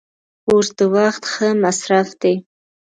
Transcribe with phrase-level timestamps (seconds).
[0.45, 2.35] کورس د وخت ښه مصرف دی.